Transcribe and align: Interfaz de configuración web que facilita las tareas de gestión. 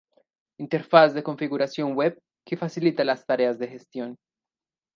Interfaz 0.57 1.13
de 1.13 1.21
configuración 1.21 1.93
web 1.95 2.19
que 2.43 2.57
facilita 2.57 3.03
las 3.05 3.23
tareas 3.23 3.59
de 3.59 3.67
gestión. 3.67 4.17